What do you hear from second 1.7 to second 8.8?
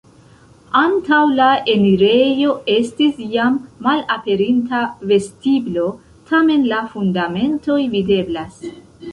enirejo estis jam malaperinta vestiblo, tamen la fundamentoj videblas.